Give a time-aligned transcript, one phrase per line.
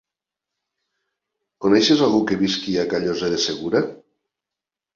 [1.67, 3.85] Coneixes algú que visqui a Callosa de Segura?